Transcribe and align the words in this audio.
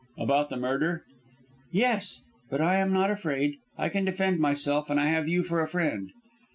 "About 0.17 0.49
the 0.49 0.57
murder?" 0.57 1.03
"Yes, 1.71 2.23
but 2.49 2.59
I 2.59 2.77
am 2.77 2.91
not 2.91 3.11
afraid. 3.11 3.57
I 3.77 3.87
can 3.89 4.03
defend 4.03 4.39
myself, 4.39 4.89
and 4.89 4.99
I 4.99 5.05
have 5.09 5.27
you 5.27 5.43
for 5.43 5.61
a 5.61 5.67
friend." 5.67 6.09